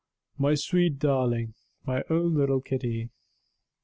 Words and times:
"My 0.39 0.55
sweet 0.55 0.97
darling! 0.97 1.53
my 1.85 2.03
own 2.09 2.33
little 2.33 2.59
Kitty!" 2.59 3.11